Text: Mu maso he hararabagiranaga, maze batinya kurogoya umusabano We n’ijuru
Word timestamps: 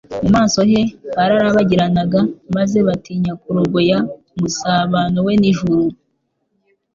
Mu 0.23 0.29
maso 0.35 0.57
he 0.69 0.81
hararabagiranaga, 1.17 2.19
maze 2.55 2.77
batinya 2.87 3.33
kurogoya 3.41 3.97
umusabano 4.33 5.17
We 5.25 5.33
n’ijuru 5.41 5.83